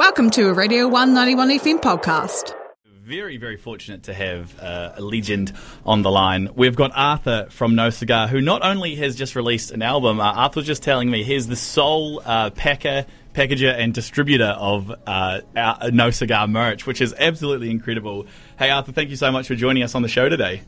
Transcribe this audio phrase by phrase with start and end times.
[0.00, 2.54] Welcome to a Radio One 91FM podcast.
[3.02, 5.52] Very, very fortunate to have uh, a legend
[5.84, 6.48] on the line.
[6.54, 10.32] We've got Arthur from No Cigar, who not only has just released an album, uh,
[10.32, 15.42] Arthur was just telling me he's the sole uh, packer, packager, and distributor of uh,
[15.54, 18.26] our, No Cigar merch, which is absolutely incredible.
[18.58, 20.62] Hey, Arthur, thank you so much for joining us on the show today.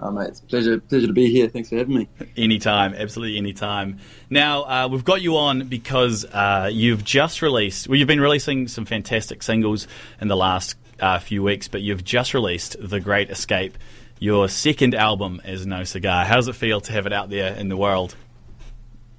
[0.00, 1.48] Oh, mate, it's a pleasure, pleasure to be here.
[1.48, 2.08] Thanks for having me.
[2.36, 3.98] Anytime, absolutely anytime.
[4.28, 8.66] Now, uh, we've got you on because uh, you've just released, well, you've been releasing
[8.66, 9.86] some fantastic singles
[10.20, 13.78] in the last uh, few weeks, but you've just released The Great Escape,
[14.18, 16.24] your second album as No Cigar.
[16.24, 18.16] How does it feel to have it out there in the world?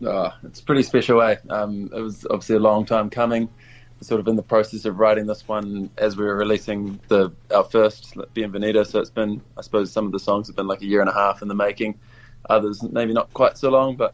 [0.06, 1.38] Oh, it's a pretty special way.
[1.50, 3.50] Um, it was obviously a long time coming
[4.02, 7.64] sort of in the process of writing this one as we were releasing the our
[7.64, 8.86] first Bienvenido.
[8.86, 11.10] So it's been, I suppose, some of the songs have been like a year and
[11.10, 12.00] a half in the making.
[12.50, 14.14] Others maybe not quite so long, but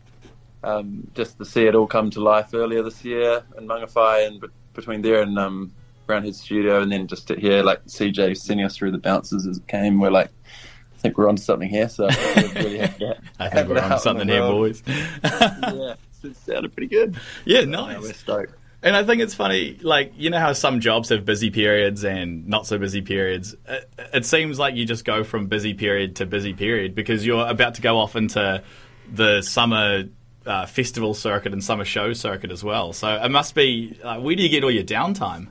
[0.64, 4.44] um, just to see it all come to life earlier this year in Mangawhai and
[4.74, 5.74] between there and um,
[6.08, 9.58] Roundhead Studio, and then just to hear like CJ sending us through the bounces as
[9.58, 10.30] it came, we're like.
[10.94, 12.08] I think we're on something here, so
[12.58, 12.82] really
[13.40, 14.84] I think we're on something here, boys.
[14.88, 17.20] yeah, it sounded pretty good.
[17.44, 18.00] Yeah, nice.
[18.00, 18.54] we're stoked.
[18.84, 22.48] And I think it's funny, like, you know how some jobs have busy periods and
[22.48, 23.56] not so busy periods?
[23.68, 27.48] It, it, seems like you just go from busy period to busy period because you're
[27.48, 28.64] about to go off into
[29.12, 30.06] the summer
[30.48, 32.92] uh, festival circuit and summer show circuit as well.
[32.92, 35.50] So it must be, uh, where do you get all your downtime?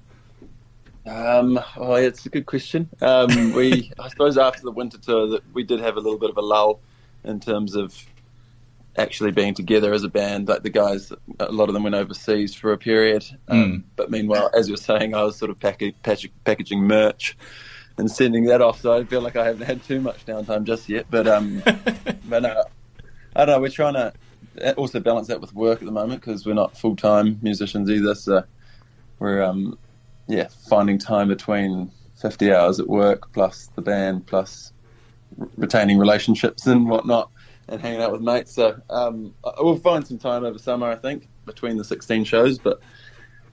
[1.07, 2.89] Um, oh, it's a good question.
[3.01, 6.31] Um, we, I suppose, after the winter tour, that we did have a little bit
[6.31, 6.81] of a lull
[7.23, 7.95] in terms of
[8.97, 10.49] actually being together as a band.
[10.49, 13.25] Like the guys, a lot of them went overseas for a period.
[13.49, 13.83] Um, mm.
[13.97, 17.37] But meanwhile, as you're saying, I was sort of packaging merch
[17.97, 18.81] and sending that off.
[18.81, 21.07] So I feel like I haven't had too much downtime just yet.
[21.11, 21.63] But um,
[22.29, 22.65] but uh,
[23.37, 23.61] I don't know.
[23.61, 24.13] We're trying to
[24.77, 28.15] also balance that with work at the moment because we're not full time musicians either.
[28.15, 28.45] So
[29.19, 29.79] we're um,
[30.27, 34.73] yeah finding time between 50 hours at work plus the band plus
[35.57, 37.31] retaining relationships and whatnot
[37.71, 38.53] and hanging out with mates.
[38.53, 42.59] So um, we'll find some time over summer, I think, between the 16 shows.
[42.59, 42.81] But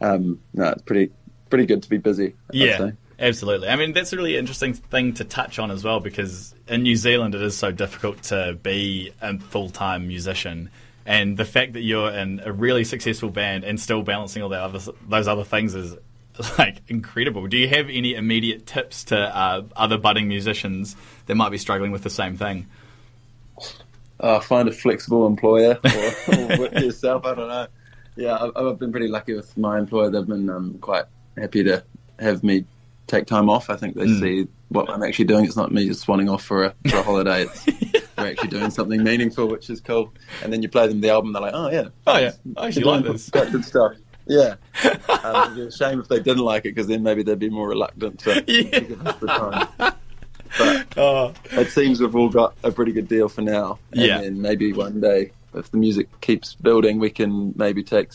[0.01, 1.11] um, no, it's pretty
[1.49, 2.35] pretty good to be busy.
[2.51, 2.91] Yeah.
[3.19, 3.67] Absolutely.
[3.67, 6.95] I mean, that's a really interesting thing to touch on as well because in New
[6.95, 10.69] Zealand it is so difficult to be a full time musician.
[11.03, 14.61] And the fact that you're in a really successful band and still balancing all that
[14.61, 15.95] other, those other things is
[16.59, 17.47] like incredible.
[17.47, 20.95] Do you have any immediate tips to uh, other budding musicians
[21.25, 22.67] that might be struggling with the same thing?
[24.19, 27.25] Uh, find a flexible employer or, or work yourself.
[27.25, 27.67] I don't know.
[28.15, 30.09] Yeah, I've, I've, been pretty lucky with my employer.
[30.09, 31.05] They've been um, quite
[31.37, 31.83] happy to
[32.19, 32.65] have me
[33.05, 33.69] take time off.
[33.69, 34.19] I think they mm.
[34.19, 35.45] see what I'm actually doing.
[35.45, 37.43] It's not me just swanning off for a, for a holiday.
[37.43, 37.65] It's,
[38.17, 40.13] we're actually doing something meaningful, which is cool.
[40.43, 42.85] And then you play them the album, they're like, oh yeah, oh yeah, I actually
[42.85, 43.29] like this.
[43.29, 43.93] Quite good stuff.
[44.25, 44.55] Yeah,
[45.23, 47.49] um, it'd be a shame if they didn't like it because then maybe they'd be
[47.49, 48.79] more reluctant to, yeah.
[48.79, 49.93] to give us the time.
[50.97, 51.33] Oh.
[51.51, 53.79] it seems we've all got a pretty good deal for now.
[53.91, 54.21] And yeah.
[54.21, 58.11] then maybe one day, if the music keeps building, we can maybe take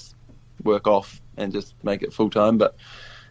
[0.65, 2.59] work off and just make it full time.
[2.59, 2.77] But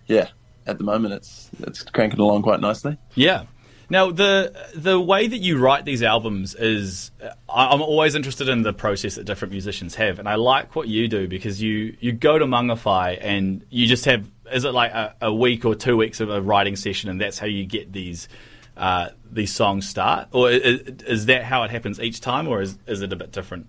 [0.07, 0.29] yeah,
[0.66, 2.97] at the moment, it's it's cranking along quite nicely.
[3.16, 3.45] Yeah.
[3.89, 7.12] Now the the way that you write these albums is
[7.50, 11.09] I'm always interested in the process that different musicians have, and I like what you
[11.09, 15.16] do because you you go to Mangawhai and you just have is it like a,
[15.22, 18.29] a week or two weeks of a writing session, and that's how you get these
[18.77, 22.77] uh, these songs start, or is, is, that how it happens each time, or is
[22.87, 23.67] is it a bit different?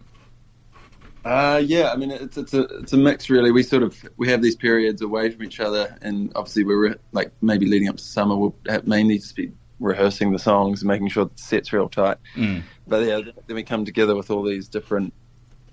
[1.24, 3.50] Uh, yeah, I mean it's it's a it's a mix really.
[3.50, 6.94] We sort of we have these periods away from each other, and obviously we're re-
[7.12, 11.08] like maybe leading up to summer, we'll mainly just be rehearsing the songs and making
[11.08, 12.19] sure the set's real tight.
[12.36, 12.62] Mm.
[12.86, 15.12] But yeah, then we come together with all these different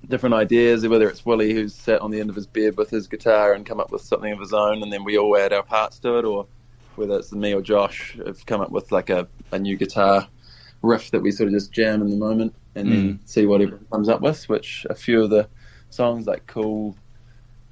[0.08, 0.88] different ideas.
[0.88, 3.66] Whether it's Willie who's sat on the end of his bed with his guitar and
[3.66, 6.18] come up with something of his own, and then we all add our parts to
[6.18, 6.48] it, or
[7.00, 10.28] whether it's me or Josh, have come up with like a, a new guitar
[10.82, 12.92] riff that we sort of just jam in the moment and mm.
[12.92, 14.48] then see what everyone comes up with.
[14.50, 15.48] Which a few of the
[15.90, 16.96] songs like Cool,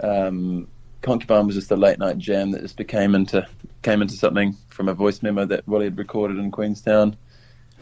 [0.01, 0.67] um,
[1.01, 3.45] Concubine was just a late night jam that just became into
[3.81, 7.15] came into something from a voice memo that Willie had recorded in Queenstown.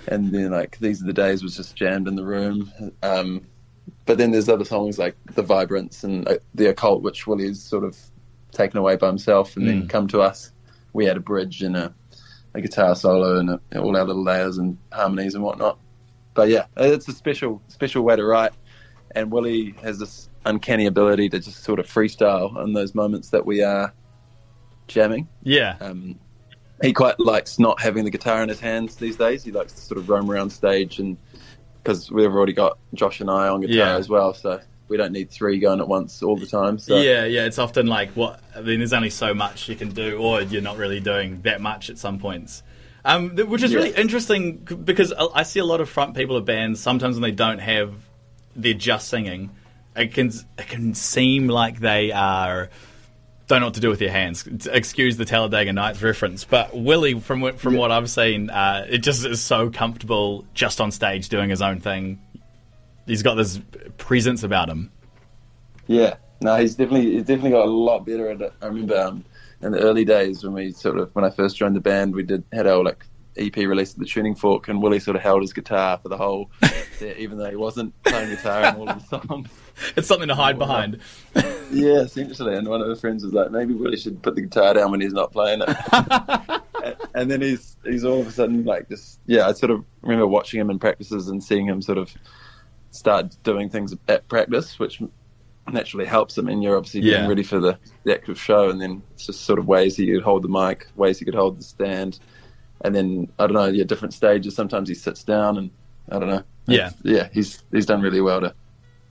[0.07, 2.71] And then like These Are the Days was just jammed in the room.
[3.01, 3.45] Um,
[4.05, 7.83] but then there's other songs like The Vibrance and uh, The Occult, which Willie's sort
[7.83, 7.97] of
[8.51, 9.67] taken away by himself and mm.
[9.67, 10.51] then come to us
[10.95, 11.93] we had a bridge and a,
[12.53, 15.77] a guitar solo and a, all our little layers and harmonies and whatnot.
[16.33, 18.53] But yeah, it's a special special way to write.
[19.11, 23.45] And Willie has this uncanny ability to just sort of freestyle in those moments that
[23.45, 23.93] we are
[24.87, 25.27] jamming.
[25.43, 25.75] Yeah.
[25.79, 26.19] Um,
[26.81, 29.43] he quite likes not having the guitar in his hands these days.
[29.43, 31.17] He likes to sort of roam around stage and
[31.81, 33.95] because we've already got Josh and I on guitar yeah.
[33.95, 34.33] as well.
[34.33, 36.77] So we don't need three going at once all the time.
[36.77, 37.45] So Yeah, yeah.
[37.45, 38.79] It's often like what I mean.
[38.79, 41.97] There's only so much you can do, or you're not really doing that much at
[41.97, 42.63] some points.
[43.03, 46.79] Um, which is really interesting because I see a lot of front people of bands.
[46.79, 47.93] Sometimes when they don't have,
[48.55, 49.51] they're just singing.
[49.95, 52.69] It can it can seem like they are
[53.47, 54.47] don't know what to do with their hands.
[54.65, 58.99] Excuse the Talladega Nights reference, but Willie, from what from what I've seen, uh, it
[58.99, 62.19] just is so comfortable just on stage doing his own thing.
[63.05, 63.59] He's got this
[63.97, 64.91] presence about him.
[65.87, 68.53] Yeah, no, he's definitely he's definitely got a lot better at it.
[68.61, 69.25] I remember um,
[69.61, 72.23] in the early days when we sort of when I first joined the band, we
[72.23, 73.05] did had our like
[73.37, 76.17] EP release of the Tuning Fork, and Willie sort of held his guitar for the
[76.17, 76.49] whole
[76.97, 79.49] set, even though he wasn't playing guitar in all of the songs.
[79.95, 80.99] It's something to hide behind.
[81.71, 82.55] Yeah, essentially.
[82.55, 85.01] And one of his friends was like, maybe Willie should put the guitar down when
[85.01, 85.75] he's not playing it.
[85.91, 89.47] and, and then he's he's all of a sudden like just yeah.
[89.47, 92.13] I sort of remember watching him in practices and seeing him sort of
[92.95, 95.01] start doing things at practice, which
[95.71, 96.47] naturally helps him.
[96.47, 97.27] And you're obviously getting Yeah.
[97.29, 100.21] ready for the, the actual show, and then it's just sort of ways he could
[100.23, 102.19] hold the mic, ways he could hold the stand,
[102.83, 104.55] and then I don't know, yeah, different stages.
[104.55, 105.69] Sometimes he sits down, and
[106.11, 106.43] I don't know.
[106.67, 106.91] Yeah.
[107.03, 107.29] Yeah.
[107.33, 108.53] He's he's done really well to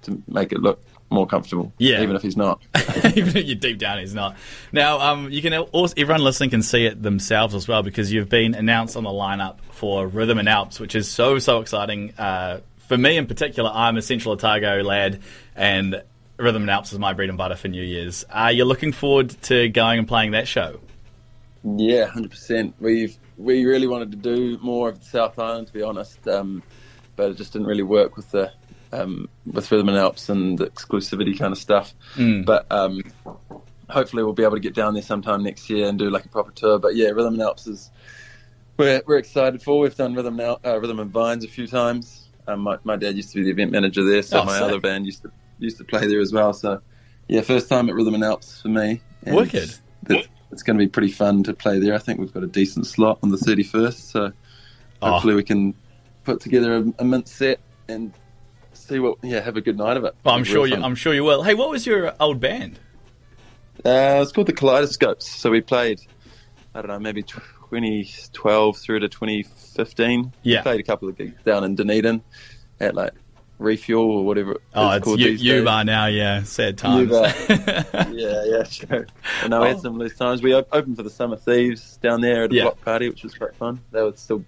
[0.03, 1.73] to make it look more comfortable.
[1.79, 2.03] Yeah.
[2.03, 2.61] even if he's not.
[3.17, 4.37] Even if you're deep down, he's not.
[4.73, 8.29] Now, um, you can also everyone listening can see it themselves as well because you've
[8.29, 12.13] been announced on the lineup for Rhythm and Alps, which is so so exciting.
[12.19, 15.21] Uh, for me in particular, I'm a Central Otago lad,
[15.57, 16.03] and
[16.37, 18.25] Rhythm and Alps is my bread and butter for New Year's.
[18.31, 20.81] Are you looking forward to going and playing that show?
[21.63, 22.75] Yeah, hundred percent.
[22.81, 26.63] We've we really wanted to do more of the South Island, to be honest, um,
[27.17, 28.53] but it just didn't really work with the
[28.93, 31.95] um, with Rhythm and Alps and the exclusivity kind of stuff.
[32.45, 33.03] But um,
[33.89, 36.29] hopefully, we'll be able to get down there sometime next year and do like a
[36.29, 36.79] proper tour.
[36.79, 37.91] But yeah, Rhythm and Alps is
[38.77, 39.79] we're we're excited for.
[39.81, 42.24] We've done Rhythm and, uh, Rhythm and Vines a few times.
[42.47, 44.63] Um, my my dad used to be the event manager there, so Oh, my sick.
[44.63, 46.53] other band used to used to play there as well.
[46.53, 46.81] So
[47.29, 49.01] yeah, first time at Rhythm and Alps for me.
[49.25, 49.75] And Wicked.
[50.11, 51.95] It's, it's going to be pretty fun to play there.
[51.95, 54.33] I think we've got a decent slot on the 31st, so
[55.03, 55.11] Oh.
[55.13, 55.75] hopefully we can
[56.25, 57.59] put together a, a mint set
[57.89, 58.13] and
[58.75, 59.17] see what.
[59.23, 60.15] Yeah, have a good night of it.
[60.25, 60.75] Well, I'm sure you.
[60.75, 60.85] fun.
[60.85, 61.43] I'm sure you will.
[61.43, 62.79] Hey, what was your old band?
[63.85, 65.29] Uh, it's called the Kaleidoscopes.
[65.29, 66.01] So we played,
[66.75, 70.33] I don't know, maybe 2012 through to 2015.
[70.43, 70.63] Yeah.
[70.63, 72.23] Played a couple of gigs down in Dunedin
[72.81, 73.13] at like
[73.59, 74.61] Refuel or whatever.
[74.75, 75.65] Oh, it's called U- these days.
[75.65, 76.07] Now.
[76.07, 77.11] Yeah, sad times.
[78.13, 79.07] Yeah, yeah, sure.
[79.43, 79.63] And we Oh.
[79.63, 80.43] had some loose times.
[80.43, 82.63] We opened for the Summer Thieves down there at a Yeah.
[82.65, 83.81] block party, which was quite fun.
[83.93, 84.45] They were still,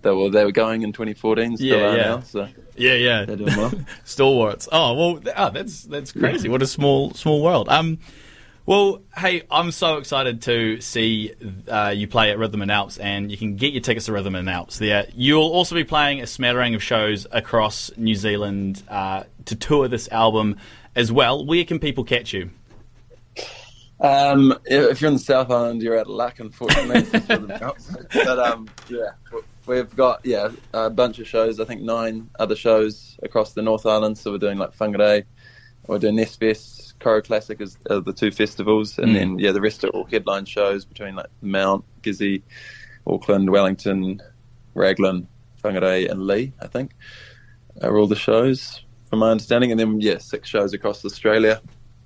[0.00, 2.02] they were they were going in 2014, still Yeah, are yeah.
[2.04, 2.20] now.
[2.20, 3.24] So yeah, yeah.
[3.24, 3.72] they're doing well.
[4.04, 4.68] Stalwarts.
[4.70, 6.48] Oh well, oh, that's that's crazy.
[6.48, 7.68] What a small small world.
[7.68, 7.98] Um,
[8.66, 11.32] well, hey, I'm so excited to see
[11.68, 14.34] uh, you play at Rhythm and Alps, and you can get your tickets to Rhythm
[14.34, 15.06] and Alps there.
[15.14, 20.08] You'll also be playing a smattering of shows across New Zealand uh, to tour this
[20.10, 20.56] album
[20.96, 21.44] as well.
[21.44, 22.50] Where can people catch you?
[24.00, 27.02] Um, if you're in the South Island, you're out of luck, unfortunately.
[27.20, 27.38] for
[28.12, 29.10] but um, yeah,
[29.66, 31.60] we've got yeah a bunch of shows.
[31.60, 34.18] I think nine other shows across the North Island.
[34.18, 35.24] So we're doing like Whangarei,
[35.86, 39.14] we're doing Nest Fest, Coro Classic is uh, the two festivals, and Mm.
[39.14, 42.42] then yeah the rest are all headline shows between like Mount, Gizzy,
[43.06, 44.20] Auckland, Wellington,
[44.74, 45.28] Raglan,
[45.62, 46.54] Whangarei, and Leigh.
[46.60, 46.92] I think
[47.82, 48.80] are all the shows
[49.10, 51.60] from my understanding, and then yeah six shows across Australia.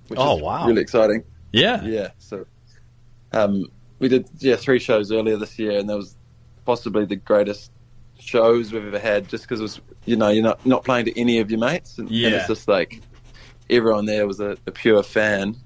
[0.09, 0.67] Which Oh, is wow.
[0.67, 1.23] really exciting.
[1.53, 2.47] Yeah, Yeah, so
[3.33, 3.67] um,
[4.01, 6.17] we did yeah three shows earlier this year, and that was
[6.65, 7.71] possibly the greatest
[8.19, 9.29] shows we've ever had.
[9.29, 11.99] Just because it was you know you're not not playing to any of your mates,
[11.99, 13.01] and, and it's just like
[13.71, 15.57] everyone there was a, a pure fan,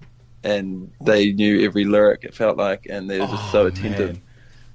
[0.45, 2.25] and they knew every lyric.
[2.25, 4.13] It felt like, and they were just so Oh, attentive.
[4.15, 4.23] man.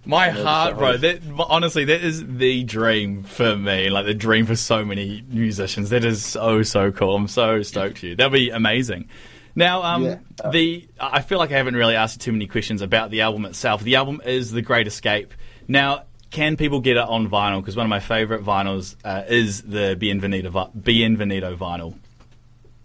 [0.05, 0.85] My heart, so bro.
[0.87, 1.01] hard.
[1.01, 3.89] That honestly, that is the dream for me.
[3.89, 5.89] Like the dream for so many musicians.
[5.89, 7.15] That is so so cool.
[7.15, 8.15] I'm so stoked for you.
[8.15, 9.09] That'll be amazing.
[9.53, 10.17] Now, um, Yeah.
[10.51, 13.83] the I feel like I haven't really asked too many questions about the album itself.
[13.83, 15.33] The album is The Great Escape.
[15.67, 17.59] Now, can people get it on vinyl?
[17.59, 21.95] Because one of my favorite vinyls uh, is the Bienvenido, vi- Bienvenido vinyl.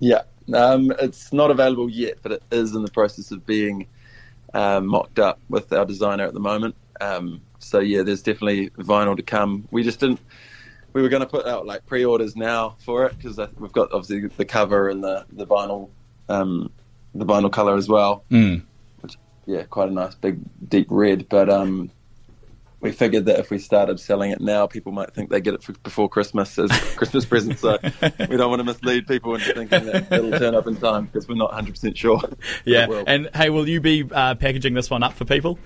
[0.01, 0.23] Yeah,
[0.53, 3.87] um, it's not available yet, but it is in the process of being
[4.55, 6.75] um, mocked up with our designer at the moment.
[7.01, 9.67] Um, so yeah, there's definitely vinyl to come.
[9.71, 10.21] We just didn't.
[10.93, 14.29] We were going to put out like pre-orders now for it because we've got obviously
[14.37, 15.89] the cover and the the vinyl,
[16.29, 16.71] um,
[17.15, 18.25] the vinyl color as well.
[18.31, 18.63] Mm.
[19.47, 21.29] Yeah, quite a nice big deep red.
[21.29, 21.91] But um,
[22.83, 25.63] we figured that if we started selling it now, people might think they get it
[25.63, 27.59] for, before Christmas as Christmas present.
[27.61, 27.79] So
[28.29, 31.29] we don't want to mislead people into thinking that it'll turn up in time because
[31.29, 32.21] we're not 100 percent sure.
[32.65, 33.05] Yeah.
[33.07, 35.59] And hey, will you be uh, packaging this one up for people?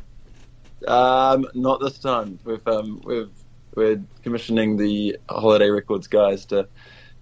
[0.87, 2.39] Um, not this time.
[2.45, 3.31] We've um, we've
[3.75, 6.69] we're commissioning the Holiday Records guys to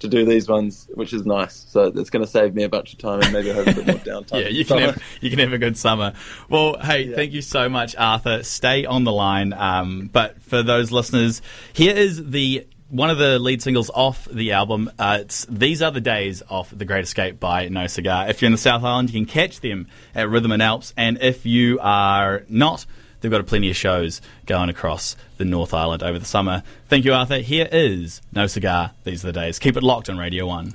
[0.01, 1.67] to do these ones, which is nice.
[1.69, 3.87] So it's going to save me a bunch of time and maybe have a bit
[3.87, 4.43] more downtime.
[4.43, 6.15] yeah, you can have you can have a good summer.
[6.49, 7.17] Well, hey, yeah.
[7.17, 8.43] thank you so much, Arthur.
[8.43, 9.53] Stay on the line.
[9.53, 14.53] Um, but for those listeners, here is the one of the lead singles off the
[14.53, 14.91] album.
[14.99, 18.29] Uh, it's These Are the Days off The Great Escape by No Cigar.
[18.29, 20.95] If you're in the South Island, you can catch them at Rhythm and Alps.
[20.97, 22.87] And if you are not,
[23.25, 26.63] they've got plenty of shows going across the North Island over the summer.
[26.89, 27.39] Thank you, Arthur.
[27.39, 28.91] Here is No Cigar.
[29.05, 29.59] These are the days.
[29.59, 30.75] Keep it locked on Radio 1.